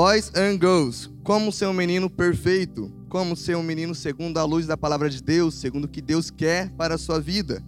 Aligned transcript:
Boys 0.00 0.30
and 0.36 0.60
girls, 0.60 1.10
como 1.24 1.50
ser 1.50 1.66
um 1.66 1.72
menino 1.72 2.08
perfeito, 2.08 2.88
como 3.08 3.34
ser 3.34 3.56
um 3.56 3.64
menino 3.64 3.96
segundo 3.96 4.38
a 4.38 4.44
luz 4.44 4.64
da 4.64 4.76
palavra 4.76 5.10
de 5.10 5.20
Deus, 5.20 5.56
segundo 5.56 5.86
o 5.86 5.88
que 5.88 6.00
Deus 6.00 6.30
quer 6.30 6.70
para 6.76 6.94
a 6.94 6.98
sua 6.98 7.20
vida. 7.20 7.60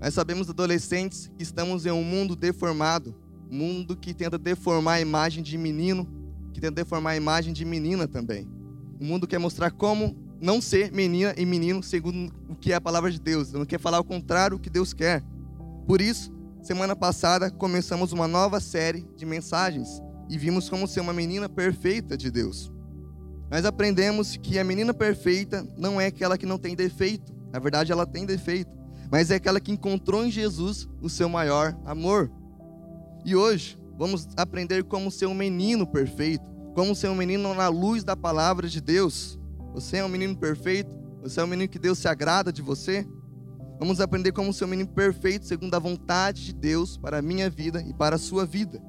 Nós 0.00 0.14
sabemos, 0.14 0.48
adolescentes, 0.48 1.28
que 1.36 1.42
estamos 1.42 1.84
em 1.84 1.90
um 1.90 2.04
mundo 2.04 2.36
deformado, 2.36 3.12
mundo 3.50 3.96
que 3.96 4.14
tenta 4.14 4.38
deformar 4.38 4.92
a 4.92 5.00
imagem 5.00 5.42
de 5.42 5.58
menino, 5.58 6.06
que 6.52 6.60
tenta 6.60 6.76
deformar 6.76 7.14
a 7.14 7.16
imagem 7.16 7.52
de 7.52 7.64
menina 7.64 8.06
também. 8.06 8.48
O 9.00 9.04
mundo 9.04 9.26
quer 9.26 9.40
mostrar 9.40 9.72
como 9.72 10.16
não 10.40 10.60
ser 10.60 10.92
menina 10.92 11.34
e 11.36 11.44
menino 11.44 11.82
segundo 11.82 12.32
o 12.48 12.54
que 12.54 12.70
é 12.70 12.76
a 12.76 12.80
palavra 12.80 13.10
de 13.10 13.18
Deus, 13.18 13.50
não 13.50 13.66
quer 13.66 13.80
falar 13.80 13.98
o 13.98 14.04
contrário 14.04 14.58
do 14.58 14.62
que 14.62 14.70
Deus 14.70 14.92
quer. 14.92 15.24
Por 15.88 16.00
isso, 16.00 16.32
semana 16.62 16.94
passada 16.94 17.50
começamos 17.50 18.12
uma 18.12 18.28
nova 18.28 18.60
série 18.60 19.04
de 19.16 19.26
mensagens 19.26 20.00
e 20.28 20.36
vimos 20.36 20.68
como 20.68 20.86
ser 20.86 21.00
uma 21.00 21.12
menina 21.12 21.48
perfeita 21.48 22.16
de 22.16 22.30
Deus. 22.30 22.72
Nós 23.50 23.64
aprendemos 23.64 24.36
que 24.36 24.58
a 24.58 24.64
menina 24.64 24.92
perfeita 24.92 25.66
não 25.76 26.00
é 26.00 26.06
aquela 26.06 26.36
que 26.36 26.44
não 26.44 26.58
tem 26.58 26.76
defeito, 26.76 27.32
na 27.50 27.58
verdade 27.58 27.90
ela 27.90 28.06
tem 28.06 28.26
defeito, 28.26 28.70
mas 29.10 29.30
é 29.30 29.36
aquela 29.36 29.60
que 29.60 29.72
encontrou 29.72 30.24
em 30.24 30.30
Jesus 30.30 30.88
o 31.00 31.08
seu 31.08 31.28
maior 31.28 31.76
amor. 31.86 32.30
E 33.24 33.34
hoje 33.34 33.78
vamos 33.96 34.28
aprender 34.36 34.84
como 34.84 35.10
ser 35.10 35.26
um 35.26 35.34
menino 35.34 35.86
perfeito, 35.86 36.44
como 36.74 36.94
ser 36.94 37.08
um 37.08 37.14
menino 37.14 37.54
na 37.54 37.68
luz 37.68 38.04
da 38.04 38.14
palavra 38.14 38.68
de 38.68 38.80
Deus. 38.80 39.38
Você 39.72 39.96
é 39.96 40.04
um 40.04 40.08
menino 40.08 40.36
perfeito? 40.36 40.94
Você 41.22 41.40
é 41.40 41.44
um 41.44 41.46
menino 41.46 41.68
que 41.68 41.78
Deus 41.78 41.98
se 41.98 42.06
agrada 42.06 42.52
de 42.52 42.62
você? 42.62 43.06
Vamos 43.78 44.00
aprender 44.00 44.32
como 44.32 44.52
ser 44.52 44.64
um 44.64 44.68
menino 44.68 44.88
perfeito 44.88 45.46
segundo 45.46 45.74
a 45.74 45.78
vontade 45.78 46.44
de 46.44 46.52
Deus 46.52 46.98
para 46.98 47.18
a 47.18 47.22
minha 47.22 47.48
vida 47.48 47.80
e 47.80 47.94
para 47.94 48.16
a 48.16 48.18
sua 48.18 48.44
vida. 48.44 48.82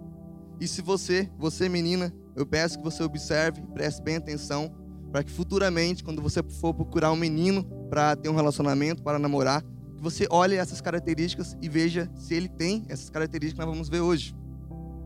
E 0.59 0.67
se 0.67 0.81
você, 0.81 1.29
você 1.37 1.69
menina, 1.69 2.13
eu 2.35 2.45
peço 2.45 2.77
que 2.77 2.83
você 2.83 3.01
observe, 3.03 3.61
preste 3.73 4.01
bem 4.01 4.17
atenção, 4.17 4.73
para 5.11 5.23
que 5.23 5.31
futuramente, 5.31 6.03
quando 6.03 6.21
você 6.21 6.43
for 6.43 6.73
procurar 6.73 7.11
um 7.11 7.15
menino 7.15 7.63
para 7.89 8.15
ter 8.15 8.29
um 8.29 8.35
relacionamento, 8.35 9.01
para 9.01 9.17
namorar, 9.17 9.63
que 9.95 10.03
você 10.03 10.27
olhe 10.29 10.55
essas 10.55 10.81
características 10.81 11.57
e 11.61 11.67
veja 11.67 12.09
se 12.15 12.33
ele 12.33 12.47
tem 12.47 12.85
essas 12.87 13.09
características 13.09 13.59
que 13.59 13.65
nós 13.65 13.75
vamos 13.75 13.89
ver 13.89 14.01
hoje. 14.01 14.35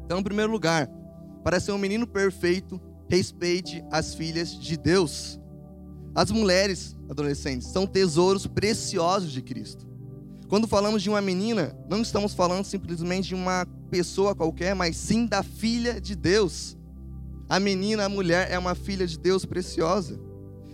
Então, 0.05 0.19
em 0.19 0.23
primeiro 0.23 0.51
lugar, 0.51 0.89
para 1.43 1.59
ser 1.59 1.71
um 1.71 1.77
menino 1.77 2.05
perfeito, 2.05 2.79
respeite 3.07 3.83
as 3.91 4.13
filhas 4.13 4.57
de 4.59 4.77
Deus. 4.77 5.39
As 6.15 6.29
mulheres 6.29 6.95
adolescentes 7.09 7.67
são 7.67 7.87
tesouros 7.87 8.45
preciosos 8.45 9.31
de 9.31 9.41
Cristo. 9.41 9.87
Quando 10.47 10.67
falamos 10.67 11.01
de 11.01 11.09
uma 11.09 11.21
menina, 11.21 11.75
não 11.89 12.01
estamos 12.01 12.33
falando 12.33 12.65
simplesmente 12.65 13.29
de 13.29 13.35
uma 13.35 13.65
pessoa 13.93 14.33
qualquer, 14.33 14.73
mas 14.73 14.97
sim 14.97 15.27
da 15.27 15.43
filha 15.43 16.01
de 16.01 16.15
Deus. 16.15 16.75
A 17.47 17.59
menina, 17.59 18.05
a 18.05 18.09
mulher, 18.09 18.51
é 18.51 18.57
uma 18.57 18.73
filha 18.73 19.05
de 19.05 19.19
Deus 19.19 19.45
preciosa. 19.45 20.19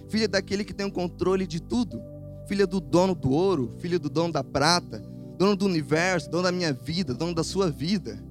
Filha 0.07 0.25
daquele 0.25 0.63
que 0.63 0.73
tem 0.73 0.85
o 0.85 0.91
controle 0.91 1.45
de 1.45 1.61
tudo. 1.61 2.01
Filha 2.47 2.65
do 2.65 2.79
dono 2.79 3.13
do 3.13 3.29
ouro, 3.31 3.75
filha 3.79 3.99
do 3.99 4.09
dono 4.09 4.31
da 4.31 4.41
prata, 4.41 4.99
dono 5.37 5.53
do 5.53 5.65
universo, 5.65 6.29
dono 6.31 6.43
da 6.43 6.51
minha 6.51 6.71
vida, 6.71 7.13
dono 7.13 7.35
da 7.35 7.43
sua 7.43 7.69
vida. 7.69 8.23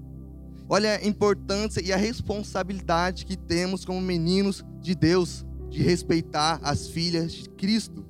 Olha 0.66 0.96
a 0.96 1.06
importância 1.06 1.82
e 1.84 1.92
a 1.92 1.96
responsabilidade 1.96 3.26
que 3.26 3.36
temos 3.36 3.84
como 3.84 4.00
meninos 4.00 4.64
de 4.80 4.94
Deus 4.94 5.44
de 5.68 5.82
respeitar 5.82 6.58
as 6.62 6.88
filhas 6.88 7.32
de 7.32 7.50
Cristo. 7.50 8.06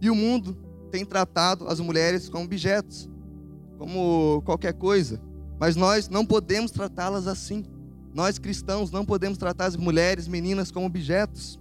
E 0.00 0.08
o 0.08 0.14
mundo 0.14 0.56
tem 0.90 1.04
tratado 1.04 1.68
as 1.68 1.80
mulheres 1.80 2.30
como 2.30 2.46
objetos, 2.46 3.10
como 3.76 4.40
qualquer 4.46 4.72
coisa. 4.72 5.20
Mas 5.58 5.76
nós 5.76 6.08
não 6.08 6.24
podemos 6.24 6.70
tratá-las 6.70 7.26
assim. 7.26 7.64
Nós 8.14 8.38
cristãos 8.38 8.90
não 8.90 9.04
podemos 9.04 9.38
tratar 9.38 9.66
as 9.66 9.76
mulheres, 9.76 10.28
meninas 10.28 10.70
como 10.70 10.86
objetos. 10.86 11.58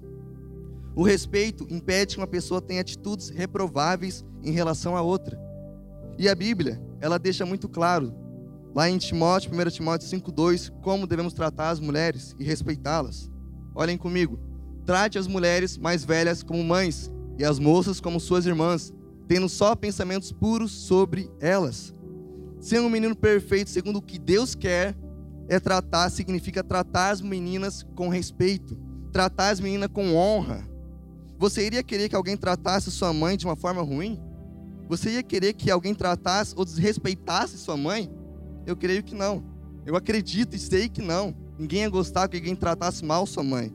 O 0.95 1.03
respeito 1.03 1.65
impede 1.69 2.15
que 2.15 2.21
uma 2.21 2.27
pessoa 2.27 2.61
tenha 2.61 2.81
atitudes 2.81 3.29
reprováveis 3.29 4.25
em 4.43 4.51
relação 4.51 4.97
a 4.97 5.01
outra. 5.01 5.39
E 6.17 6.27
a 6.27 6.35
Bíblia, 6.35 6.81
ela 6.99 7.17
deixa 7.17 7.45
muito 7.45 7.69
claro, 7.69 8.13
lá 8.75 8.89
em 8.89 8.97
Timóteo, 8.97 9.51
1 9.53 9.69
Timóteo 9.69 10.07
5,2, 10.07 10.71
como 10.81 11.07
devemos 11.07 11.33
tratar 11.33 11.69
as 11.69 11.79
mulheres 11.79 12.35
e 12.37 12.43
respeitá-las. 12.43 13.29
Olhem 13.73 13.97
comigo. 13.97 14.39
Trate 14.85 15.17
as 15.17 15.27
mulheres 15.27 15.77
mais 15.77 16.03
velhas 16.03 16.43
como 16.43 16.63
mães 16.63 17.11
e 17.37 17.45
as 17.45 17.59
moças 17.59 18.01
como 18.01 18.19
suas 18.19 18.45
irmãs, 18.45 18.93
tendo 19.27 19.47
só 19.47 19.75
pensamentos 19.75 20.31
puros 20.31 20.71
sobre 20.71 21.29
elas. 21.39 21.93
Ser 22.61 22.79
um 22.79 22.89
menino 22.91 23.15
perfeito 23.15 23.71
segundo 23.71 23.97
o 23.97 24.01
que 24.01 24.19
Deus 24.19 24.53
quer 24.53 24.95
é 25.49 25.59
tratar, 25.59 26.11
significa 26.11 26.63
tratar 26.63 27.09
as 27.09 27.19
meninas 27.19 27.83
com 27.95 28.07
respeito, 28.07 28.77
tratar 29.11 29.49
as 29.49 29.59
meninas 29.59 29.89
com 29.91 30.15
honra. 30.15 30.69
Você 31.39 31.65
iria 31.65 31.81
querer 31.81 32.07
que 32.07 32.15
alguém 32.15 32.37
tratasse 32.37 32.91
sua 32.91 33.11
mãe 33.11 33.35
de 33.35 33.47
uma 33.47 33.55
forma 33.55 33.81
ruim? 33.81 34.21
Você 34.87 35.09
ia 35.09 35.23
querer 35.23 35.53
que 35.53 35.71
alguém 35.71 35.95
tratasse 35.95 36.53
ou 36.55 36.63
desrespeitasse 36.63 37.57
sua 37.57 37.75
mãe? 37.75 38.11
Eu 38.67 38.77
creio 38.77 39.01
que 39.01 39.15
não. 39.15 39.43
Eu 39.83 39.95
acredito 39.95 40.55
e 40.55 40.59
sei 40.59 40.87
que 40.87 41.01
não. 41.01 41.35
Ninguém 41.57 41.81
ia 41.81 41.89
gostar 41.89 42.27
que 42.27 42.37
alguém 42.37 42.55
tratasse 42.55 43.03
mal 43.03 43.25
sua 43.25 43.43
mãe. 43.43 43.73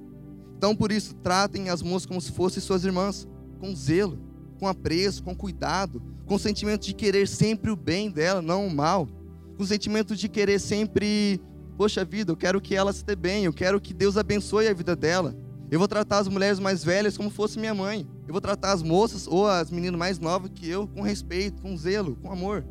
Então, 0.56 0.76
por 0.76 0.92
isso, 0.92 1.12
tratem 1.16 1.70
as 1.70 1.82
moças 1.82 2.06
como 2.06 2.20
se 2.20 2.30
fossem 2.30 2.62
suas 2.62 2.84
irmãs, 2.84 3.26
com 3.58 3.74
zelo, 3.74 4.18
com 4.60 4.68
apreço, 4.68 5.24
com 5.24 5.34
cuidado, 5.34 6.00
com 6.26 6.34
o 6.34 6.38
sentimento 6.38 6.84
de 6.84 6.92
querer 6.92 7.28
sempre 7.28 7.70
o 7.70 7.76
bem 7.76 8.10
dela, 8.10 8.42
não 8.42 8.66
o 8.66 8.74
mal, 8.74 9.08
com 9.56 9.62
o 9.62 9.66
sentimento 9.66 10.14
de 10.16 10.28
querer 10.28 10.58
sempre, 10.58 11.40
poxa 11.78 12.04
vida, 12.04 12.32
eu 12.32 12.36
quero 12.36 12.60
que 12.60 12.74
ela 12.74 12.92
se 12.92 13.04
dê 13.04 13.14
bem, 13.14 13.44
eu 13.44 13.52
quero 13.52 13.80
que 13.80 13.94
Deus 13.94 14.16
abençoe 14.16 14.66
a 14.66 14.74
vida 14.74 14.96
dela. 14.96 15.34
Eu 15.70 15.78
vou 15.78 15.88
tratar 15.88 16.18
as 16.18 16.28
mulheres 16.28 16.58
mais 16.58 16.84
velhas 16.84 17.16
como 17.16 17.30
fosse 17.30 17.58
minha 17.58 17.74
mãe. 17.74 18.06
Eu 18.26 18.32
vou 18.32 18.40
tratar 18.40 18.72
as 18.72 18.82
moças 18.82 19.26
ou 19.26 19.48
as 19.48 19.70
meninas 19.70 19.98
mais 19.98 20.18
novas 20.18 20.50
que 20.54 20.68
eu 20.68 20.86
com 20.86 21.00
respeito, 21.00 21.60
com 21.60 21.76
zelo, 21.76 22.16
com 22.16 22.30
amor. 22.30 22.64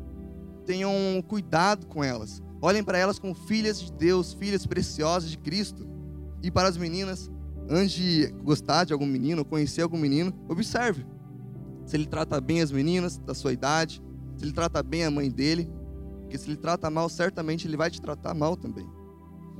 Tenham 0.64 0.92
cuidado 1.28 1.86
com 1.86 2.02
elas. 2.02 2.42
Olhem 2.60 2.82
para 2.82 2.96
elas 2.96 3.18
como 3.18 3.34
filhas 3.34 3.80
de 3.80 3.92
Deus, 3.92 4.32
filhas 4.32 4.66
preciosas 4.66 5.30
de 5.30 5.36
Cristo. 5.36 5.86
E 6.42 6.50
para 6.50 6.68
as 6.68 6.78
meninas, 6.78 7.30
antes 7.68 7.92
de 7.92 8.32
gostar 8.42 8.84
de 8.84 8.94
algum 8.94 9.06
menino, 9.06 9.44
conhecer 9.44 9.82
algum 9.82 9.98
menino, 9.98 10.32
observe 10.48 11.04
se 11.86 11.96
ele 11.96 12.06
trata 12.06 12.40
bem 12.40 12.60
as 12.60 12.70
meninas 12.70 13.16
da 13.16 13.32
sua 13.32 13.52
idade, 13.52 14.02
se 14.36 14.44
ele 14.44 14.52
trata 14.52 14.82
bem 14.82 15.04
a 15.04 15.10
mãe 15.10 15.30
dele, 15.30 15.70
porque 16.20 16.36
se 16.36 16.48
ele 16.48 16.56
trata 16.56 16.90
mal, 16.90 17.08
certamente 17.08 17.66
ele 17.66 17.76
vai 17.76 17.90
te 17.90 18.02
tratar 18.02 18.34
mal 18.34 18.56
também. 18.56 18.86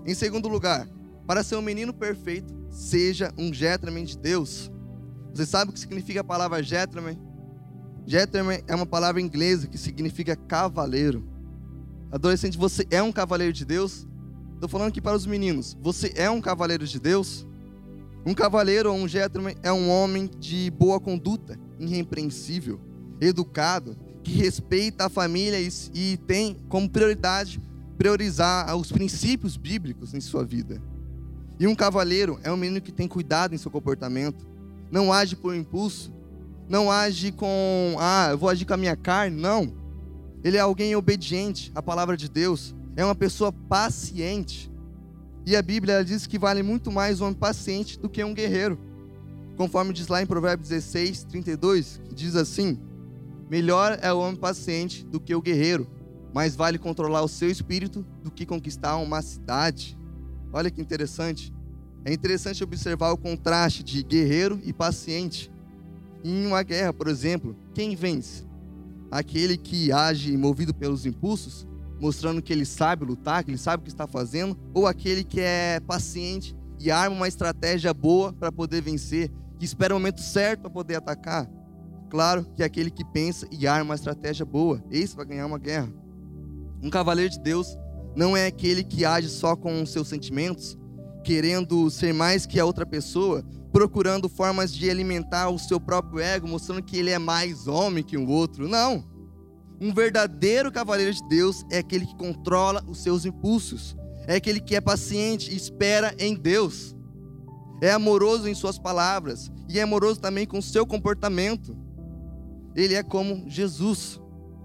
Em 0.05 0.15
segundo 0.15 0.49
lugar, 0.49 0.87
para 1.27 1.43
ser 1.43 1.57
um 1.57 1.63
menino 1.63 1.95
perfeito, 1.95 2.53
seja 2.69 3.33
um 3.39 3.55
gentleman 3.55 4.05
de 4.05 4.19
Deus. 4.19 4.71
Você 5.33 5.47
sabe 5.47 5.71
o 5.71 5.73
que 5.75 5.81
significa 5.81 6.21
a 6.21 6.25
palavra 6.25 6.63
gentleman? 6.63 7.17
Gentleman 8.05 8.61
é 8.67 8.75
uma 8.75 8.87
palavra 8.87 9.21
inglesa 9.21 9.69
que 9.69 9.79
significa 9.79 10.37
cavaleiro. 10.37 11.29
Adolescente, 12.11 12.59
você 12.59 12.87
é 12.91 13.03
um 13.03 13.13
cavaleiro 13.13 13.53
de 13.53 13.65
Deus? 13.65 14.07
Estou 14.55 14.69
falando 14.69 14.89
aqui 14.89 15.01
para 15.01 15.17
os 15.17 15.27
meninos. 15.27 15.77
Você 15.81 16.13
é 16.17 16.31
um 16.31 16.41
cavaleiro 16.41 16.87
de 16.87 16.99
Deus? 16.99 17.47
Um 18.27 18.35
cavaleiro 18.35 18.93
ou 18.93 18.99
um 18.99 19.07
gentleman 19.07 19.55
é 19.63 19.73
um 19.73 19.89
homem 19.89 20.29
de 20.41 20.69
boa 20.73 20.99
conduta, 20.99 21.57
irrepreensível, 21.79 22.81
educado, 23.21 23.97
que 24.21 24.33
respeita 24.33 25.07
a 25.07 25.09
família 25.09 25.61
e, 25.61 25.69
e 25.95 26.17
tem 26.17 26.57
como 26.69 26.91
prioridade 26.91 27.63
priorizar 27.97 28.77
os 28.77 28.91
princípios 28.91 29.57
bíblicos 29.57 30.13
em 30.13 30.21
sua 30.21 30.45
vida. 30.45 30.83
E 31.57 31.69
um 31.69 31.75
cavaleiro 31.75 32.41
é 32.43 32.51
um 32.51 32.57
menino 32.57 32.81
que 32.81 32.91
tem 32.91 33.07
cuidado 33.07 33.55
em 33.55 33.59
seu 33.59 33.71
comportamento, 33.71 34.45
não 34.91 35.13
age 35.13 35.37
por 35.37 35.55
impulso, 35.55 36.13
não 36.69 36.91
age 36.91 37.31
com, 37.31 37.95
ah, 38.01 38.31
eu 38.33 38.39
vou 38.39 38.49
agir 38.49 38.65
com 38.65 38.75
a 38.75 38.77
minha 38.77 38.97
carne, 38.97 39.41
não. 39.41 39.73
Ele 40.43 40.57
é 40.57 40.61
alguém 40.61 40.97
obediente 40.97 41.71
à 41.77 41.81
palavra 41.81 42.17
de 42.17 42.29
Deus, 42.29 42.75
é 42.97 43.05
uma 43.05 43.15
pessoa 43.15 43.53
paciente. 43.53 44.69
E 45.47 45.55
a 45.55 45.63
Bíblia 45.63 46.05
diz 46.05 46.27
que 46.27 46.41
vale 46.41 46.61
muito 46.61 46.91
mais 46.91 47.21
um 47.21 47.27
homem 47.27 47.39
paciente 47.39 48.01
do 48.01 48.09
que 48.09 48.25
um 48.25 48.35
guerreiro. 48.35 48.77
Conforme 49.57 49.93
diz 49.93 50.09
lá 50.09 50.21
em 50.21 50.27
Provérbios 50.27 50.71
16, 50.71 51.23
32, 51.23 52.01
que 52.05 52.15
diz 52.17 52.35
assim: 52.35 52.77
Melhor 53.49 53.97
é 54.03 54.13
o 54.13 54.19
homem 54.19 54.35
paciente 54.35 55.07
do 55.07 55.21
que 55.21 55.33
o 55.33 55.41
guerreiro, 55.41 55.87
mais 56.35 56.57
vale 56.57 56.79
controlar 56.79 57.23
o 57.23 57.29
seu 57.29 57.49
espírito 57.49 58.05
do 58.25 58.31
que 58.33 58.45
conquistar 58.45 58.97
uma 58.97 59.23
cidade. 59.23 59.97
Olha 60.53 60.69
que 60.69 60.81
interessante. 60.81 61.55
É 62.05 62.13
interessante 62.13 62.65
observar 62.65 63.13
o 63.13 63.17
contraste 63.17 63.85
de 63.85 64.03
guerreiro 64.03 64.61
e 64.65 64.73
paciente. 64.73 65.49
Em 66.25 66.45
uma 66.45 66.65
guerra, 66.65 66.93
por 66.93 67.07
exemplo, 67.07 67.57
quem 67.73 67.95
vence? 67.95 68.45
Aquele 69.13 69.57
que 69.57 69.93
age 69.93 70.37
movido 70.37 70.75
pelos 70.75 71.07
impulsos, 71.07 71.69
mostrando 72.01 72.43
que 72.43 72.53
ele 72.53 72.65
sabe 72.65 73.05
lutar, 73.05 73.45
que 73.45 73.51
ele 73.51 73.59
sabe 73.59 73.81
o 73.81 73.85
que 73.85 73.91
está 73.91 74.07
fazendo, 74.07 74.57
ou 74.75 74.87
aquele 74.87 75.25
que 75.25 75.41
é 75.41 75.81
paciente 75.81 76.55
e 76.79 76.91
arma 76.91 77.17
uma 77.17 77.29
estratégia 77.29 77.93
boa 77.95 78.33
para 78.33 78.53
poder 78.53 78.83
vencer, 78.83 79.31
que 79.59 79.65
espera 79.65 79.95
o 79.95 79.99
momento 79.99 80.21
certo 80.21 80.61
para 80.63 80.71
poder 80.71 80.97
atacar. 80.97 81.49
Claro 82.11 82.47
que 82.55 82.63
é 82.63 82.67
aquele 82.67 82.91
que 82.91 83.05
pensa 83.05 83.47
e 83.51 83.67
arma 83.67 83.91
uma 83.91 83.95
estratégia 83.95 84.45
boa, 84.45 84.83
esse 84.91 85.17
vai 85.17 85.25
ganhar 85.25 85.47
uma 85.47 85.59
guerra. 85.59 85.93
Um 86.83 86.91
cavaleiro 86.91 87.31
de 87.31 87.41
Deus 87.41 87.77
não 88.15 88.37
é 88.37 88.47
aquele 88.47 88.85
que 88.85 89.05
age 89.05 89.29
só 89.29 89.57
com 89.57 89.85
seus 89.85 90.09
sentimentos, 90.09 90.79
querendo 91.25 91.91
ser 91.91 92.15
mais 92.15 92.47
que 92.47 92.61
a 92.61 92.65
outra 92.65 92.87
pessoa, 92.87 93.45
procurando 93.73 94.29
formas 94.29 94.73
de 94.73 94.89
alimentar 94.89 95.51
o 95.51 95.59
seu 95.59 95.81
próprio 95.81 96.21
ego, 96.21 96.47
mostrando 96.49 96.83
que 96.83 96.97
ele 96.97 97.11
é 97.11 97.19
mais 97.19 97.67
homem 97.67 98.05
que 98.05 98.17
o 98.17 98.29
outro. 98.29 98.69
Não. 98.69 99.05
Um 99.81 99.93
verdadeiro 99.93 100.73
cavaleiro 100.73 101.13
de 101.13 101.27
Deus 101.29 101.65
é 101.71 101.79
aquele 101.79 102.07
que 102.07 102.17
controla 102.17 102.83
os 102.89 103.03
seus 103.03 103.25
impulsos, 103.27 103.97
é 104.27 104.37
aquele 104.37 104.61
que 104.61 104.75
é 104.75 104.81
paciente 104.81 105.53
e 105.53 105.57
espera 105.57 106.15
em 106.19 106.35
Deus. 106.35 106.97
É 107.83 107.93
amoroso 107.93 108.49
em 108.49 108.55
suas 108.55 108.79
palavras 108.79 109.51
e 109.69 109.79
é 109.79 109.83
amoroso 109.83 110.21
também 110.21 110.47
com 110.47 110.63
seu 110.63 110.87
comportamento. 110.87 111.77
Ele 112.75 112.95
é 112.95 113.03
como 113.03 113.49
Jesus. 113.49 114.21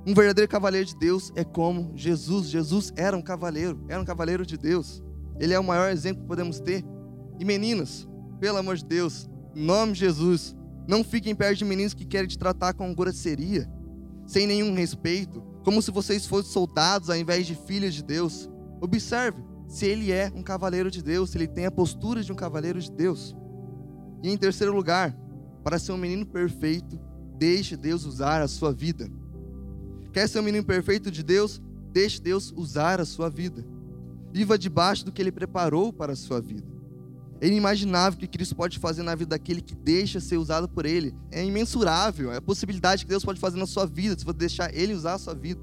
Um 0.05 0.13
verdadeiro 0.13 0.49
cavaleiro 0.49 0.87
de 0.87 0.97
Deus 0.97 1.31
é 1.35 1.43
como 1.43 1.91
Jesus. 1.95 2.47
Jesus 2.49 2.93
era 2.95 3.15
um 3.15 3.21
cavaleiro, 3.21 3.83
era 3.89 4.01
um 4.01 4.05
cavaleiro 4.05 4.45
de 4.45 4.57
Deus. 4.57 5.03
Ele 5.39 5.53
é 5.53 5.59
o 5.59 5.63
maior 5.63 5.91
exemplo 5.91 6.21
que 6.21 6.27
podemos 6.27 6.59
ter. 6.59 6.83
E 7.39 7.43
meninas, 7.43 8.07
pelo 8.39 8.57
amor 8.57 8.77
de 8.77 8.85
Deus, 8.85 9.29
em 9.55 9.65
nome 9.65 9.93
de 9.93 9.99
Jesus, 9.99 10.55
não 10.87 11.03
fiquem 11.03 11.35
perto 11.35 11.57
de 11.57 11.65
meninos 11.65 11.93
que 11.93 12.05
querem 12.05 12.27
te 12.27 12.37
tratar 12.37 12.73
com 12.73 12.93
grosseria, 12.93 13.69
sem 14.31 14.47
nenhum 14.47 14.73
respeito, 14.73 15.41
como 15.61 15.81
se 15.81 15.91
vocês 15.91 16.25
fossem 16.25 16.53
soldados 16.53 17.09
ao 17.09 17.17
invés 17.17 17.45
de 17.45 17.53
filhas 17.53 17.93
de 17.93 18.01
Deus. 18.01 18.49
Observe 18.79 19.43
se 19.67 19.85
ele 19.85 20.09
é 20.09 20.31
um 20.33 20.41
cavaleiro 20.41 20.89
de 20.89 21.03
Deus, 21.03 21.31
se 21.31 21.37
ele 21.37 21.47
tem 21.47 21.65
a 21.65 21.71
postura 21.71 22.23
de 22.23 22.31
um 22.31 22.35
cavaleiro 22.35 22.79
de 22.79 22.89
Deus. 22.89 23.35
E 24.23 24.29
em 24.29 24.37
terceiro 24.37 24.73
lugar, 24.73 25.13
para 25.65 25.77
ser 25.77 25.91
um 25.91 25.97
menino 25.97 26.25
perfeito, 26.25 26.97
deixe 27.37 27.75
Deus 27.75 28.05
usar 28.05 28.41
a 28.41 28.47
sua 28.47 28.71
vida. 28.71 29.11
Quer 30.13 30.29
ser 30.29 30.39
um 30.39 30.43
menino 30.43 30.63
perfeito 30.63 31.11
de 31.11 31.23
Deus? 31.23 31.61
Deixe 31.91 32.21
Deus 32.21 32.53
usar 32.55 33.01
a 33.01 33.05
sua 33.05 33.29
vida. 33.29 33.65
Viva 34.31 34.57
debaixo 34.57 35.03
do 35.03 35.11
que 35.11 35.21
Ele 35.21 35.31
preparou 35.31 35.91
para 35.91 36.13
a 36.13 36.15
sua 36.15 36.39
vida. 36.39 36.70
É 37.41 37.47
inimaginável 37.47 38.17
o 38.17 38.19
que 38.19 38.27
Cristo 38.27 38.55
pode 38.55 38.77
fazer 38.77 39.01
na 39.01 39.15
vida 39.15 39.31
daquele 39.31 39.61
que 39.61 39.73
deixa 39.73 40.19
ser 40.19 40.37
usado 40.37 40.69
por 40.69 40.85
Ele. 40.85 41.11
É 41.31 41.43
imensurável. 41.43 42.31
É 42.31 42.37
a 42.37 42.41
possibilidade 42.41 43.03
que 43.03 43.09
Deus 43.09 43.25
pode 43.25 43.39
fazer 43.39 43.57
na 43.57 43.65
sua 43.65 43.87
vida, 43.87 44.17
se 44.17 44.23
você 44.23 44.37
deixar 44.37 44.71
Ele 44.75 44.93
usar 44.93 45.15
a 45.15 45.17
sua 45.17 45.33
vida. 45.33 45.59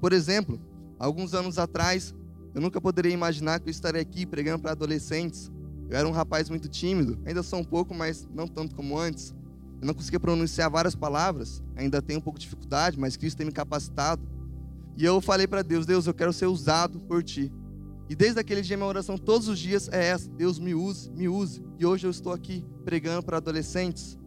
Por 0.00 0.12
exemplo, 0.12 0.60
alguns 0.98 1.32
anos 1.32 1.56
atrás, 1.56 2.12
eu 2.52 2.60
nunca 2.60 2.80
poderia 2.80 3.12
imaginar 3.12 3.60
que 3.60 3.68
eu 3.68 3.70
estaria 3.70 4.00
aqui 4.00 4.26
pregando 4.26 4.60
para 4.60 4.72
adolescentes. 4.72 5.52
Eu 5.88 5.96
era 5.96 6.08
um 6.08 6.10
rapaz 6.10 6.50
muito 6.50 6.68
tímido, 6.68 7.16
ainda 7.24 7.44
sou 7.44 7.60
um 7.60 7.64
pouco, 7.64 7.94
mas 7.94 8.28
não 8.34 8.48
tanto 8.48 8.74
como 8.74 8.98
antes. 8.98 9.32
Eu 9.80 9.86
não 9.86 9.94
conseguia 9.94 10.18
pronunciar 10.18 10.68
várias 10.68 10.96
palavras, 10.96 11.62
ainda 11.76 12.02
tenho 12.02 12.18
um 12.18 12.22
pouco 12.22 12.40
de 12.40 12.44
dificuldade, 12.44 12.98
mas 12.98 13.16
Cristo 13.16 13.36
tem 13.36 13.46
me 13.46 13.52
capacitado. 13.52 14.20
E 14.96 15.04
eu 15.04 15.20
falei 15.20 15.46
para 15.46 15.62
Deus: 15.62 15.86
Deus, 15.86 16.08
eu 16.08 16.14
quero 16.14 16.32
ser 16.32 16.46
usado 16.46 16.98
por 17.00 17.22
ti. 17.22 17.52
E 18.10 18.16
desde 18.16 18.40
aquele 18.40 18.60
dia, 18.60 18.76
minha 18.76 18.88
oração 18.88 19.16
todos 19.16 19.46
os 19.46 19.56
dias 19.56 19.88
é 19.92 20.06
essa: 20.06 20.28
Deus 20.30 20.58
me 20.58 20.74
use, 20.74 21.08
me 21.12 21.28
use. 21.28 21.62
E 21.78 21.86
hoje 21.86 22.08
eu 22.08 22.10
estou 22.10 22.32
aqui 22.32 22.66
pregando 22.84 23.22
para 23.22 23.36
adolescentes. 23.36 24.18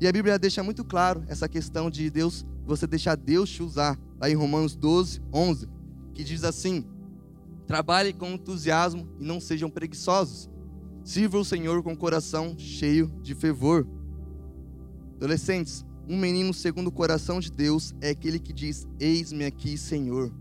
E 0.00 0.08
a 0.08 0.12
Bíblia 0.12 0.36
deixa 0.40 0.60
muito 0.60 0.84
claro 0.84 1.22
essa 1.28 1.48
questão 1.48 1.88
de 1.88 2.10
Deus, 2.10 2.44
você 2.66 2.84
deixar 2.84 3.16
Deus 3.16 3.48
te 3.48 3.62
usar. 3.62 3.96
Lá 4.20 4.28
em 4.28 4.34
Romanos 4.34 4.74
12, 4.74 5.22
11, 5.32 5.68
que 6.14 6.24
diz 6.24 6.42
assim: 6.42 6.84
Trabalhe 7.64 8.12
com 8.12 8.32
entusiasmo 8.32 9.08
e 9.20 9.24
não 9.24 9.40
sejam 9.40 9.70
preguiçosos. 9.70 10.50
Sirva 11.04 11.38
o 11.38 11.44
Senhor 11.44 11.84
com 11.84 11.92
o 11.92 11.96
coração 11.96 12.58
cheio 12.58 13.06
de 13.22 13.36
fervor. 13.36 13.86
Adolescentes, 15.14 15.86
um 16.08 16.18
menino 16.18 16.52
segundo 16.52 16.88
o 16.88 16.92
coração 16.92 17.38
de 17.38 17.52
Deus 17.52 17.94
é 18.00 18.10
aquele 18.10 18.40
que 18.40 18.52
diz: 18.52 18.84
Eis-me 18.98 19.44
aqui, 19.44 19.78
Senhor. 19.78 20.32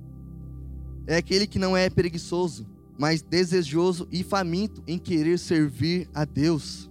É 1.07 1.17
aquele 1.17 1.45
que 1.45 1.59
não 1.59 1.75
é 1.77 1.89
preguiçoso, 1.89 2.65
mas 2.97 3.21
desejoso 3.21 4.07
e 4.11 4.23
faminto 4.23 4.83
em 4.87 4.97
querer 4.97 5.37
servir 5.37 6.09
a 6.13 6.25
Deus. 6.25 6.89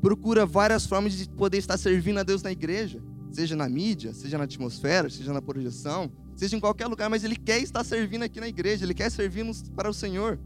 Procura 0.00 0.46
várias 0.46 0.86
formas 0.86 1.14
de 1.14 1.28
poder 1.28 1.58
estar 1.58 1.76
servindo 1.76 2.18
a 2.18 2.22
Deus 2.22 2.42
na 2.42 2.52
igreja, 2.52 3.02
seja 3.30 3.56
na 3.56 3.68
mídia, 3.68 4.14
seja 4.14 4.38
na 4.38 4.44
atmosfera, 4.44 5.10
seja 5.10 5.32
na 5.32 5.42
projeção, 5.42 6.12
seja 6.36 6.56
em 6.56 6.60
qualquer 6.60 6.86
lugar, 6.86 7.10
mas 7.10 7.24
ele 7.24 7.36
quer 7.36 7.60
estar 7.60 7.82
servindo 7.82 8.22
aqui 8.22 8.38
na 8.38 8.48
igreja, 8.48 8.84
ele 8.84 8.94
quer 8.94 9.10
servir 9.10 9.44
para 9.74 9.90
o 9.90 9.94
Senhor. 9.94 10.38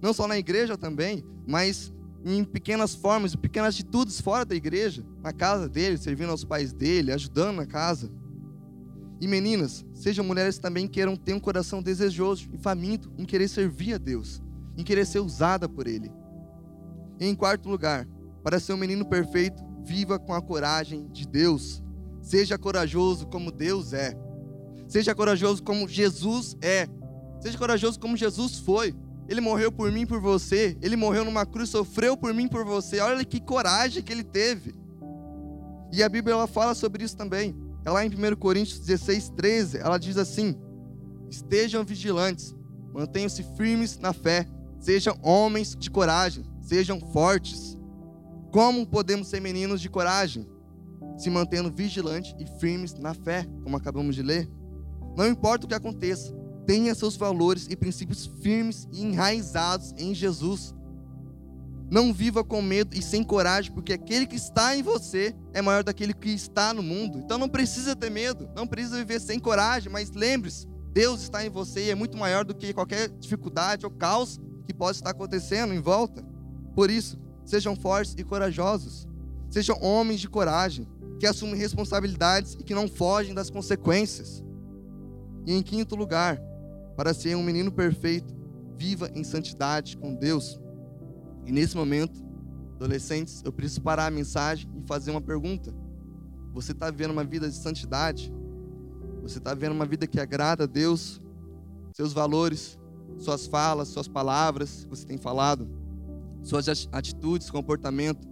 Não 0.00 0.12
só 0.12 0.28
na 0.28 0.38
igreja 0.38 0.76
também, 0.78 1.24
mas 1.46 1.92
em 2.24 2.44
pequenas 2.44 2.94
formas, 2.94 3.34
em 3.34 3.38
pequenas 3.38 3.74
atitudes 3.74 4.20
fora 4.20 4.44
da 4.44 4.54
igreja, 4.54 5.04
na 5.22 5.32
casa 5.32 5.68
dele, 5.68 5.96
servindo 5.96 6.30
aos 6.30 6.44
pais 6.44 6.72
dele, 6.72 7.12
ajudando 7.12 7.56
na 7.56 7.66
casa. 7.66 8.10
E 9.20 9.28
meninas, 9.28 9.84
sejam 9.92 10.24
mulheres 10.24 10.56
que 10.56 10.62
também 10.62 10.88
queiram 10.88 11.14
ter 11.14 11.34
um 11.34 11.40
coração 11.40 11.82
desejoso 11.82 12.48
e 12.52 12.58
faminto 12.58 13.12
em 13.18 13.24
querer 13.24 13.48
servir 13.48 13.94
a 13.94 13.98
Deus, 13.98 14.42
em 14.76 14.82
querer 14.82 15.06
ser 15.06 15.20
usada 15.20 15.68
por 15.68 15.86
Ele. 15.86 16.10
E 17.20 17.26
em 17.26 17.34
quarto 17.34 17.68
lugar, 17.68 18.08
para 18.42 18.58
ser 18.58 18.72
um 18.72 18.78
menino 18.78 19.04
perfeito, 19.04 19.62
viva 19.84 20.18
com 20.18 20.32
a 20.32 20.40
coragem 20.40 21.06
de 21.08 21.26
Deus. 21.28 21.82
Seja 22.22 22.56
corajoso 22.56 23.26
como 23.26 23.52
Deus 23.52 23.92
é. 23.92 24.16
Seja 24.88 25.14
corajoso 25.14 25.62
como 25.62 25.86
Jesus 25.86 26.56
é. 26.62 26.88
Seja 27.40 27.58
corajoso 27.58 28.00
como 28.00 28.16
Jesus 28.16 28.58
foi. 28.58 28.94
Ele 29.28 29.40
morreu 29.40 29.70
por 29.70 29.92
mim, 29.92 30.06
por 30.06 30.20
você. 30.20 30.76
Ele 30.80 30.96
morreu 30.96 31.24
numa 31.24 31.46
cruz, 31.46 31.68
sofreu 31.68 32.16
por 32.16 32.32
mim, 32.34 32.48
por 32.48 32.64
você. 32.64 33.00
Olha 33.00 33.24
que 33.24 33.40
coragem 33.40 34.02
que 34.02 34.12
ele 34.12 34.24
teve. 34.24 34.74
E 35.92 36.02
a 36.02 36.08
Bíblia 36.08 36.34
ela 36.34 36.46
fala 36.46 36.74
sobre 36.74 37.04
isso 37.04 37.16
também. 37.16 37.54
Ela 37.84 38.04
em 38.04 38.10
1 38.10 38.36
Coríntios 38.36 38.78
16, 38.80 39.30
13, 39.30 39.78
ela 39.78 39.98
diz 39.98 40.16
assim: 40.16 40.54
Estejam 41.28 41.84
vigilantes, 41.84 42.54
mantenham-se 42.92 43.42
firmes 43.56 43.98
na 43.98 44.12
fé, 44.12 44.46
sejam 44.78 45.16
homens 45.22 45.74
de 45.76 45.90
coragem, 45.90 46.44
sejam 46.60 47.00
fortes. 47.00 47.78
Como 48.50 48.86
podemos 48.86 49.28
ser 49.28 49.40
meninos 49.40 49.80
de 49.80 49.88
coragem? 49.88 50.46
Se 51.16 51.30
mantendo 51.30 51.70
vigilantes 51.70 52.34
e 52.38 52.46
firmes 52.58 52.94
na 52.94 53.14
fé, 53.14 53.46
como 53.62 53.76
acabamos 53.76 54.14
de 54.14 54.22
ler. 54.22 54.50
Não 55.16 55.26
importa 55.26 55.66
o 55.66 55.68
que 55.68 55.74
aconteça, 55.74 56.34
tenha 56.66 56.94
seus 56.94 57.16
valores 57.16 57.66
e 57.68 57.76
princípios 57.76 58.26
firmes 58.42 58.88
e 58.92 59.02
enraizados 59.02 59.92
em 59.96 60.14
Jesus. 60.14 60.74
Não 61.90 62.12
viva 62.12 62.44
com 62.44 62.62
medo 62.62 62.96
e 62.96 63.02
sem 63.02 63.24
coragem, 63.24 63.72
porque 63.72 63.92
aquele 63.92 64.26
que 64.26 64.36
está 64.36 64.76
em 64.76 64.82
você 64.82 65.34
é 65.52 65.60
maior 65.60 65.82
daquele 65.82 66.14
que 66.14 66.30
está 66.30 66.72
no 66.72 66.82
mundo. 66.82 67.18
Então 67.18 67.36
não 67.36 67.48
precisa 67.48 67.96
ter 67.96 68.10
medo, 68.10 68.48
não 68.54 68.66
precisa 68.66 68.96
viver 68.98 69.20
sem 69.20 69.40
coragem, 69.40 69.90
mas 69.90 70.12
lembre-se, 70.12 70.68
Deus 70.92 71.22
está 71.22 71.44
em 71.44 71.50
você 71.50 71.86
e 71.86 71.90
é 71.90 71.94
muito 71.94 72.16
maior 72.16 72.44
do 72.44 72.54
que 72.54 72.72
qualquer 72.72 73.08
dificuldade 73.08 73.84
ou 73.84 73.90
caos 73.90 74.38
que 74.64 74.72
possa 74.72 75.00
estar 75.00 75.10
acontecendo 75.10 75.74
em 75.74 75.80
volta. 75.80 76.24
Por 76.76 76.90
isso, 76.90 77.18
sejam 77.44 77.74
fortes 77.74 78.14
e 78.16 78.22
corajosos. 78.22 79.08
Sejam 79.50 79.76
homens 79.82 80.20
de 80.20 80.28
coragem, 80.28 80.86
que 81.18 81.26
assumem 81.26 81.56
responsabilidades 81.56 82.54
e 82.54 82.62
que 82.62 82.74
não 82.74 82.86
fogem 82.86 83.34
das 83.34 83.50
consequências. 83.50 84.44
E 85.44 85.52
em 85.52 85.62
quinto 85.62 85.96
lugar, 85.96 86.40
para 86.96 87.12
ser 87.12 87.34
um 87.34 87.42
menino 87.42 87.72
perfeito, 87.72 88.32
viva 88.76 89.10
em 89.14 89.24
santidade 89.24 89.96
com 89.96 90.14
Deus. 90.14 90.60
E 91.50 91.52
nesse 91.52 91.76
momento, 91.76 92.24
adolescentes, 92.76 93.42
eu 93.44 93.52
preciso 93.52 93.82
parar 93.82 94.06
a 94.06 94.10
mensagem 94.10 94.70
e 94.76 94.86
fazer 94.86 95.10
uma 95.10 95.20
pergunta. 95.20 95.74
Você 96.52 96.70
está 96.70 96.88
vivendo 96.88 97.10
uma 97.10 97.24
vida 97.24 97.48
de 97.48 97.56
santidade? 97.56 98.32
Você 99.20 99.38
está 99.38 99.52
vivendo 99.52 99.72
uma 99.72 99.84
vida 99.84 100.06
que 100.06 100.20
agrada 100.20 100.62
a 100.62 100.66
Deus? 100.68 101.20
Seus 101.92 102.12
valores, 102.12 102.78
suas 103.18 103.48
falas, 103.48 103.88
suas 103.88 104.06
palavras 104.06 104.84
que 104.84 104.90
você 104.90 105.04
tem 105.04 105.18
falado, 105.18 105.68
suas 106.40 106.68
atitudes, 106.92 107.50
comportamento, 107.50 108.28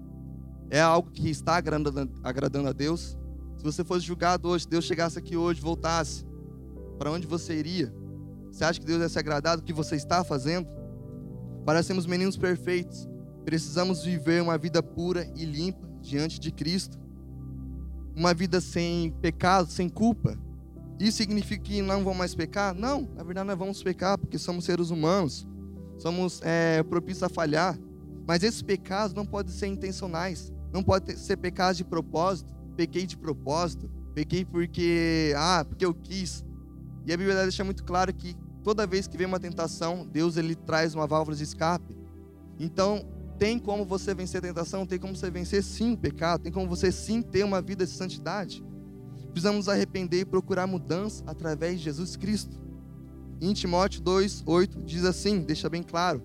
é 0.70 0.80
algo 0.80 1.10
que 1.10 1.28
está 1.28 1.56
agradando, 1.56 2.68
a 2.68 2.72
Deus? 2.72 3.18
Se 3.56 3.64
você 3.64 3.82
fosse 3.82 4.06
julgado 4.06 4.48
hoje, 4.48 4.64
Deus 4.68 4.84
chegasse 4.84 5.18
aqui 5.18 5.36
hoje, 5.36 5.60
voltasse, 5.60 6.24
para 6.96 7.10
onde 7.10 7.26
você 7.26 7.58
iria? 7.58 7.92
Você 8.52 8.62
acha 8.62 8.78
que 8.78 8.86
Deus 8.86 9.00
ia 9.00 9.08
se 9.08 9.18
agradar 9.18 9.56
do 9.56 9.64
que 9.64 9.72
você 9.72 9.96
está 9.96 10.22
fazendo? 10.22 10.68
Para 11.68 11.82
sermos 11.82 12.06
meninos 12.06 12.34
perfeitos, 12.34 13.06
precisamos 13.44 14.02
viver 14.02 14.42
uma 14.42 14.56
vida 14.56 14.82
pura 14.82 15.30
e 15.36 15.44
limpa 15.44 15.86
diante 16.00 16.40
de 16.40 16.50
Cristo. 16.50 16.98
Uma 18.16 18.32
vida 18.32 18.58
sem 18.58 19.10
pecado, 19.20 19.70
sem 19.70 19.86
culpa. 19.86 20.34
Isso 20.98 21.18
significa 21.18 21.62
que 21.64 21.82
não 21.82 22.02
vamos 22.02 22.16
mais 22.16 22.34
pecar? 22.34 22.74
Não, 22.74 23.06
na 23.14 23.22
verdade 23.22 23.48
nós 23.48 23.58
vamos 23.58 23.82
pecar 23.82 24.16
porque 24.16 24.38
somos 24.38 24.64
seres 24.64 24.88
humanos. 24.88 25.46
Somos 25.98 26.40
é, 26.42 26.82
propícios 26.84 27.22
a 27.22 27.28
falhar. 27.28 27.78
Mas 28.26 28.42
esses 28.42 28.62
pecados 28.62 29.12
não 29.12 29.26
podem 29.26 29.52
ser 29.52 29.66
intencionais. 29.66 30.50
Não 30.72 30.82
podem 30.82 31.14
ser 31.18 31.36
pecados 31.36 31.76
de 31.76 31.84
propósito. 31.84 32.50
Pequei 32.78 33.04
de 33.04 33.18
propósito. 33.18 33.90
Pequei 34.14 34.42
porque, 34.42 35.34
ah, 35.36 35.66
porque 35.68 35.84
eu 35.84 35.92
quis. 35.92 36.42
E 37.04 37.12
a 37.12 37.16
Bíblia 37.18 37.42
deixa 37.42 37.62
muito 37.62 37.84
claro 37.84 38.10
que 38.14 38.34
toda 38.62 38.86
vez 38.86 39.06
que 39.06 39.16
vem 39.16 39.26
uma 39.26 39.40
tentação, 39.40 40.06
Deus 40.06 40.36
ele 40.36 40.54
traz 40.54 40.94
uma 40.94 41.06
válvula 41.06 41.36
de 41.36 41.44
escape. 41.44 41.96
Então, 42.58 43.04
tem 43.38 43.58
como 43.58 43.84
você 43.84 44.12
vencer 44.14 44.38
a 44.38 44.42
tentação, 44.42 44.84
tem 44.84 44.98
como 44.98 45.14
você 45.14 45.30
vencer 45.30 45.62
sim 45.62 45.92
o 45.92 45.96
pecado, 45.96 46.42
tem 46.42 46.52
como 46.52 46.68
você 46.68 46.90
sim 46.90 47.22
ter 47.22 47.44
uma 47.44 47.62
vida 47.62 47.86
de 47.86 47.92
santidade. 47.92 48.64
Precisamos 49.30 49.68
arrepender 49.68 50.20
e 50.20 50.24
procurar 50.24 50.66
mudança 50.66 51.22
através 51.26 51.78
de 51.78 51.84
Jesus 51.84 52.16
Cristo. 52.16 52.58
Em 53.40 53.52
Timóteo 53.52 54.02
2:8 54.02 54.82
diz 54.84 55.04
assim, 55.04 55.40
deixa 55.40 55.68
bem 55.68 55.82
claro: 55.82 56.20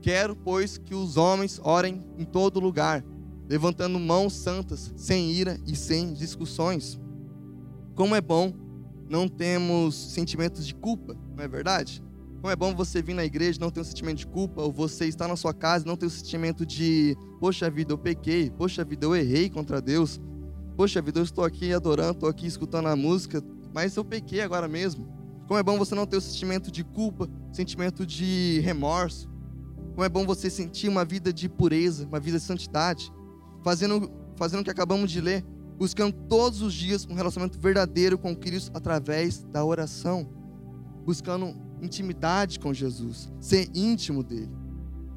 Quero, 0.00 0.34
pois, 0.34 0.78
que 0.78 0.94
os 0.94 1.18
homens 1.18 1.60
orem 1.62 2.02
em 2.16 2.24
todo 2.24 2.58
lugar, 2.58 3.04
levantando 3.46 4.00
mãos 4.00 4.32
santas, 4.32 4.92
sem 4.96 5.30
ira 5.30 5.60
e 5.66 5.76
sem 5.76 6.14
discussões. 6.14 6.98
Como 7.94 8.14
é 8.14 8.20
bom 8.20 8.54
não 9.10 9.26
termos 9.26 9.94
sentimentos 9.94 10.64
de 10.64 10.72
culpa, 10.72 11.16
não 11.36 11.42
é 11.42 11.48
verdade? 11.48 12.00
Como 12.40 12.50
é 12.50 12.54
bom 12.54 12.74
você 12.74 13.02
vir 13.02 13.12
na 13.12 13.24
igreja 13.24 13.58
e 13.58 13.60
não 13.60 13.70
ter 13.70 13.80
um 13.80 13.84
sentimento 13.84 14.18
de 14.18 14.26
culpa, 14.26 14.62
ou 14.62 14.72
você 14.72 15.06
estar 15.06 15.26
na 15.26 15.36
sua 15.36 15.52
casa 15.52 15.84
e 15.84 15.88
não 15.88 15.96
ter 15.96 16.06
um 16.06 16.10
sentimento 16.10 16.64
de, 16.64 17.16
poxa 17.40 17.68
vida, 17.68 17.92
eu 17.92 17.98
pequei, 17.98 18.50
poxa 18.50 18.84
vida, 18.84 19.04
eu 19.04 19.14
errei 19.14 19.50
contra 19.50 19.82
Deus, 19.82 20.20
poxa 20.76 21.02
vida, 21.02 21.18
eu 21.18 21.24
estou 21.24 21.44
aqui 21.44 21.72
adorando, 21.72 22.12
estou 22.12 22.28
aqui 22.28 22.46
escutando 22.46 22.86
a 22.86 22.94
música, 22.94 23.42
mas 23.74 23.96
eu 23.96 24.04
pequei 24.04 24.40
agora 24.40 24.68
mesmo. 24.68 25.06
Como 25.48 25.58
é 25.58 25.62
bom 25.62 25.76
você 25.76 25.94
não 25.96 26.06
ter 26.06 26.16
o 26.16 26.20
sentimento 26.20 26.70
de 26.70 26.84
culpa, 26.84 27.28
sentimento 27.52 28.06
de 28.06 28.60
remorso. 28.60 29.28
Como 29.94 30.04
é 30.04 30.08
bom 30.08 30.24
você 30.24 30.48
sentir 30.48 30.88
uma 30.88 31.04
vida 31.04 31.32
de 31.32 31.48
pureza, 31.48 32.06
uma 32.06 32.20
vida 32.20 32.38
de 32.38 32.44
santidade, 32.44 33.12
fazendo, 33.64 34.08
fazendo 34.36 34.60
o 34.60 34.64
que 34.64 34.70
acabamos 34.70 35.10
de 35.10 35.20
ler, 35.20 35.44
buscando 35.80 36.12
todos 36.28 36.60
os 36.60 36.74
dias 36.74 37.06
um 37.08 37.14
relacionamento 37.14 37.58
verdadeiro 37.58 38.18
com 38.18 38.36
Cristo 38.36 38.70
através 38.74 39.42
da 39.44 39.64
oração, 39.64 40.28
buscando 41.06 41.56
intimidade 41.80 42.60
com 42.60 42.74
Jesus, 42.74 43.32
ser 43.40 43.66
íntimo 43.74 44.22
dele, 44.22 44.50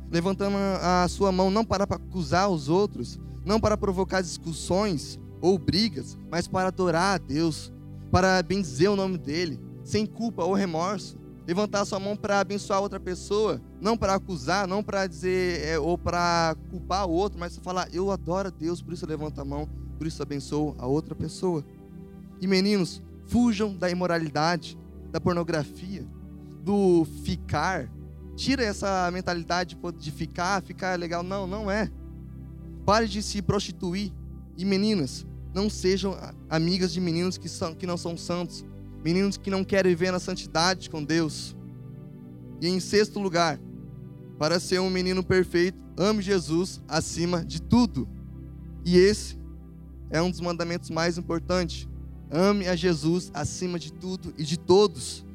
levantando 0.10 0.56
a 0.82 1.06
sua 1.10 1.34
mão 1.34 1.52
não 1.52 1.66
para 1.66 1.84
acusar 1.84 2.50
os 2.50 2.70
outros, 2.70 3.20
não 3.46 3.60
para 3.60 3.76
provocar 3.76 4.22
discussões 4.22 5.20
ou 5.42 5.60
brigas, 5.60 6.18
mas 6.32 6.48
para 6.48 6.70
adorar 6.70 7.16
a 7.16 7.18
Deus, 7.18 7.74
para 8.10 8.42
benzer 8.42 8.90
o 8.90 8.96
nome 8.96 9.18
dele, 9.18 9.60
sem 9.84 10.06
culpa 10.06 10.46
ou 10.46 10.54
remorso. 10.54 11.22
Levantar 11.46 11.82
a 11.82 11.86
sua 11.86 12.00
mão 12.00 12.16
para 12.16 12.40
abençoar 12.40 12.82
outra 12.82 13.02
pessoa, 13.02 13.62
não 13.82 13.98
para 13.98 14.16
acusar, 14.16 14.66
não 14.66 14.82
para 14.82 15.06
dizer 15.06 15.60
é, 15.66 15.78
ou 15.78 15.98
para 15.98 16.56
culpar 16.70 17.06
o 17.06 17.12
outro, 17.12 17.38
mas 17.38 17.58
falar: 17.58 17.90
Eu 17.92 18.10
adoro 18.12 18.48
a 18.48 18.52
Deus, 18.52 18.82
por 18.82 18.94
isso 18.94 19.04
eu 19.04 19.10
levanto 19.10 19.42
a 19.42 19.44
mão, 19.44 19.68
por 19.94 20.08
isso 20.08 20.22
eu 20.22 20.24
abençoo 20.24 20.76
a 20.78 20.86
outra 20.86 21.16
pessoa. 21.16 21.64
E 22.42 22.48
meninos, 22.48 23.02
fujam 23.28 23.76
da 23.76 23.90
imoralidade, 23.90 24.78
da 25.12 25.20
pornografia, 25.20 26.06
do 26.64 27.06
ficar. 27.24 27.90
Tira 28.36 28.64
essa 28.64 29.10
mentalidade 29.12 29.78
de 29.98 30.12
ficar, 30.12 30.62
ficar 30.62 30.98
legal. 30.98 31.24
Não, 31.24 31.46
não 31.46 31.70
é. 31.70 31.92
Pare 32.86 33.08
de 33.08 33.22
se 33.22 33.42
prostituir. 33.42 34.12
E 34.58 34.66
meninas, 34.66 35.26
não 35.54 35.70
sejam 35.70 36.18
amigas 36.50 36.92
de 36.92 37.00
meninos 37.00 37.38
que, 37.38 37.48
são, 37.48 37.74
que 37.74 37.88
não 37.88 37.98
são 37.98 38.18
santos. 38.18 38.66
Meninos 39.04 39.38
que 39.38 39.50
não 39.50 39.64
querem 39.64 39.92
viver 39.92 40.12
na 40.12 40.20
santidade 40.20 40.90
com 40.90 41.04
Deus. 41.04 41.56
E 42.62 42.68
em 42.68 42.80
sexto 42.80 43.20
lugar, 43.20 43.60
para 44.40 44.60
ser 44.60 44.80
um 44.80 44.90
menino 44.90 45.24
perfeito, 45.24 45.84
ame 45.98 46.22
Jesus 46.22 46.82
acima 46.88 47.44
de 47.46 47.62
tudo. 47.62 48.08
E 48.86 48.98
esse 48.98 49.38
é 50.14 50.22
um 50.22 50.30
dos 50.30 50.40
mandamentos 50.40 50.92
mais 50.92 51.18
importantes. 51.18 51.90
Ame 52.32 52.68
a 52.68 52.76
Jesus 52.76 53.32
acima 53.34 53.80
de 53.80 53.92
tudo 53.92 54.32
e 54.38 54.44
de 54.44 54.58
todos. 54.58 55.26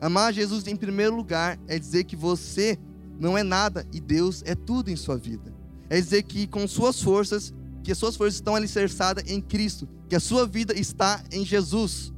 Amar 0.00 0.32
Jesus 0.32 0.64
em 0.68 0.76
primeiro 0.76 1.16
lugar 1.16 1.58
é 1.66 1.76
dizer 1.76 2.04
que 2.04 2.14
você 2.14 2.78
não 3.18 3.36
é 3.36 3.42
nada 3.42 3.84
e 3.92 4.00
Deus 4.00 4.44
é 4.46 4.54
tudo 4.54 4.90
em 4.90 4.96
sua 4.96 5.18
vida. 5.18 5.52
É 5.90 6.00
dizer 6.00 6.22
que 6.22 6.46
com 6.46 6.68
suas 6.68 7.02
forças, 7.02 7.52
que 7.82 7.90
as 7.90 7.98
suas 7.98 8.14
forças 8.14 8.34
estão 8.34 8.54
alicerçadas 8.54 9.28
em 9.28 9.40
Cristo, 9.40 9.88
que 10.08 10.14
a 10.14 10.20
sua 10.20 10.46
vida 10.46 10.72
está 10.72 11.20
em 11.32 11.44
Jesus. 11.44 12.12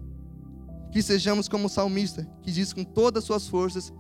Que 0.92 1.02
sejamos 1.02 1.48
como 1.48 1.66
o 1.66 1.70
salmista, 1.70 2.28
que 2.42 2.52
diz 2.52 2.74
com 2.74 2.84
todas 2.84 3.22
as 3.22 3.26
suas 3.26 3.48
forças 3.48 3.92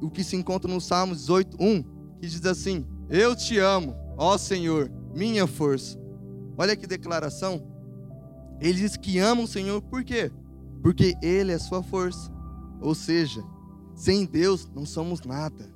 o 0.00 0.10
que 0.10 0.24
se 0.24 0.34
encontra 0.34 0.68
no 0.68 0.80
Salmo 0.80 1.14
18, 1.14 1.56
1, 1.60 1.82
que 2.18 2.26
diz 2.26 2.44
assim: 2.44 2.84
Eu 3.08 3.36
te 3.36 3.58
amo, 3.58 3.94
ó 4.16 4.36
Senhor, 4.36 4.90
minha 5.14 5.46
força. 5.46 6.01
Olha 6.56 6.76
que 6.76 6.86
declaração. 6.86 7.62
Ele 8.60 8.78
diz 8.78 8.96
que 8.96 9.18
ama 9.18 9.42
o 9.42 9.46
Senhor, 9.46 9.82
por 9.82 10.04
quê? 10.04 10.30
Porque 10.82 11.14
Ele 11.22 11.52
é 11.52 11.56
a 11.56 11.60
sua 11.60 11.82
força. 11.82 12.30
Ou 12.80 12.94
seja, 12.94 13.42
sem 13.94 14.24
Deus 14.24 14.68
não 14.74 14.86
somos 14.86 15.22
nada. 15.22 15.72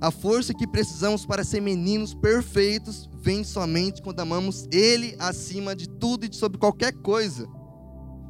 A 0.00 0.10
força 0.10 0.52
que 0.52 0.66
precisamos 0.66 1.24
para 1.24 1.42
ser 1.42 1.60
meninos 1.60 2.14
perfeitos 2.14 3.08
vem 3.18 3.42
somente 3.42 4.02
quando 4.02 4.20
amamos 4.20 4.68
Ele 4.70 5.16
acima 5.18 5.74
de 5.74 5.88
tudo 5.88 6.26
e 6.26 6.28
de 6.28 6.36
sobre 6.36 6.58
qualquer 6.58 6.92
coisa. 6.92 7.48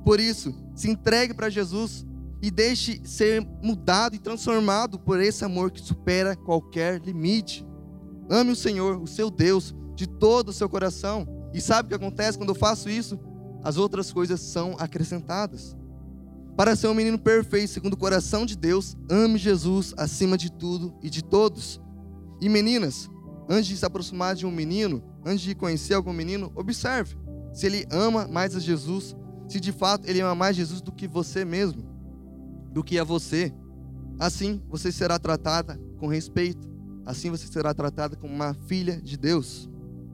Por 0.04 0.20
isso, 0.20 0.54
se 0.74 0.88
entregue 0.88 1.34
para 1.34 1.50
Jesus 1.50 2.06
e 2.40 2.50
deixe 2.50 3.00
ser 3.04 3.44
mudado 3.62 4.14
e 4.14 4.20
transformado 4.20 4.98
por 5.00 5.20
esse 5.20 5.44
amor 5.44 5.70
que 5.72 5.80
supera 5.80 6.36
qualquer 6.36 7.00
limite. 7.00 7.66
Ame 8.30 8.52
o 8.52 8.56
Senhor, 8.56 9.02
o 9.02 9.06
seu 9.06 9.30
Deus, 9.30 9.74
de 9.96 10.06
todo 10.06 10.50
o 10.50 10.52
seu 10.52 10.68
coração. 10.68 11.26
E 11.56 11.60
sabe 11.62 11.86
o 11.86 11.88
que 11.88 11.94
acontece 11.94 12.36
quando 12.36 12.50
eu 12.50 12.54
faço 12.54 12.90
isso? 12.90 13.18
As 13.64 13.78
outras 13.78 14.12
coisas 14.12 14.42
são 14.42 14.76
acrescentadas. 14.78 15.74
Para 16.54 16.76
ser 16.76 16.86
um 16.86 16.92
menino 16.92 17.18
perfeito, 17.18 17.72
segundo 17.72 17.94
o 17.94 17.96
coração 17.96 18.44
de 18.44 18.54
Deus, 18.54 18.94
ame 19.10 19.38
Jesus 19.38 19.94
acima 19.96 20.36
de 20.36 20.52
tudo 20.52 20.94
e 21.02 21.08
de 21.08 21.24
todos. 21.24 21.80
E 22.42 22.48
meninas, 22.50 23.08
antes 23.48 23.68
de 23.68 23.76
se 23.78 23.86
aproximar 23.86 24.34
de 24.34 24.44
um 24.44 24.50
menino, 24.50 25.02
antes 25.24 25.40
de 25.40 25.54
conhecer 25.54 25.94
algum 25.94 26.12
menino, 26.12 26.52
observe 26.54 27.16
se 27.54 27.64
ele 27.64 27.86
ama 27.90 28.28
mais 28.28 28.54
a 28.54 28.60
Jesus, 28.60 29.16
se 29.48 29.58
de 29.58 29.72
fato 29.72 30.06
ele 30.06 30.20
ama 30.20 30.34
mais 30.34 30.56
Jesus 30.56 30.82
do 30.82 30.92
que 30.92 31.08
você 31.08 31.42
mesmo, 31.42 31.82
do 32.70 32.84
que 32.84 32.98
a 32.98 33.04
você. 33.04 33.50
Assim 34.18 34.60
você 34.68 34.92
será 34.92 35.18
tratada 35.18 35.80
com 35.96 36.06
respeito, 36.06 36.68
assim 37.06 37.30
você 37.30 37.46
será 37.46 37.72
tratada 37.72 38.14
como 38.14 38.34
uma 38.34 38.52
filha 38.52 39.00
de 39.00 39.16
Deus. 39.16 39.70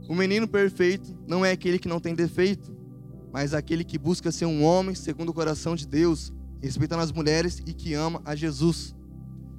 O 0.09 0.15
menino 0.15 0.49
perfeito 0.49 1.17
não 1.27 1.45
é 1.45 1.53
aquele 1.53 1.79
que 1.79 1.89
não 1.89 2.01
tem 2.01 2.15
defeito, 2.15 2.77
mas 3.33 3.55
aquele 3.55 3.85
que 3.85 3.99
busca 3.99 4.31
ser 4.31 4.47
um 4.47 4.63
homem 4.63 4.95
segundo 4.95 5.31
o 5.31 5.35
coração 5.35 5.75
de 5.75 5.87
Deus, 5.87 6.33
respeitando 6.61 7.03
as 7.03 7.13
mulheres 7.13 7.63
e 7.67 7.73
que 7.73 7.95
ama 7.95 8.21
a 8.25 8.35
Jesus. 8.35 8.95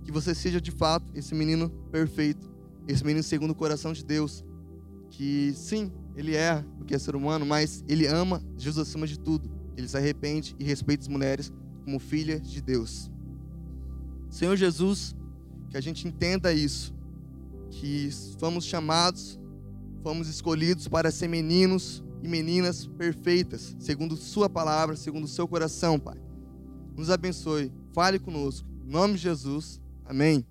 Que 0.03 0.12
você 0.12 0.35
seja 0.35 0.62
de 0.62 0.71
fato 0.71 1.12
esse 1.15 1.33
menino 1.33 1.69
perfeito, 1.91 2.51
esse 2.88 3.03
menino 3.03 3.23
segundo 3.23 3.51
o 3.51 3.55
coração 3.55 3.93
de 3.93 4.03
Deus, 4.05 4.43
que 5.09 5.53
sim, 5.55 5.91
ele 6.15 6.35
é 6.35 6.63
porque 6.77 6.93
é 6.93 7.00
ser 7.00 7.15
humano, 7.15 7.45
mas 7.45 7.83
ele 7.88 8.05
ama 8.05 8.43
Jesus 8.57 8.88
acima 8.88 9.07
de 9.07 9.17
tudo. 9.17 9.50
Ele 9.75 9.88
se 9.88 9.97
arrepende 9.97 10.55
e 10.59 10.63
respeita 10.63 11.03
as 11.03 11.07
mulheres 11.07 11.51
como 11.83 12.00
filhas 12.00 12.47
de 12.50 12.62
Deus. 12.62 13.09
Senhor 14.29 14.55
Jesus, 14.55 15.15
que 15.69 15.77
a 15.77 15.81
gente 15.81 16.07
entenda 16.07 16.53
isso, 16.53 16.93
que 17.69 18.09
fomos 18.39 18.65
chamados, 18.65 19.39
fomos 20.03 20.27
escolhidos 20.27 20.88
para 20.88 21.10
ser 21.10 21.29
meninos 21.29 22.03
e 22.22 22.27
meninas 22.27 22.86
perfeitas, 22.86 23.75
segundo 23.79 24.15
Sua 24.15 24.50
palavra, 24.50 24.95
segundo 24.95 25.24
o 25.24 25.27
seu 25.27 25.48
coração, 25.48 25.98
Pai. 25.98 26.17
Nos 26.95 27.10
abençoe, 27.10 27.72
fale 27.93 28.19
conosco. 28.19 28.67
Em 28.86 28.91
nome 28.91 29.15
de 29.15 29.22
Jesus, 29.22 29.81
amém. 30.05 30.45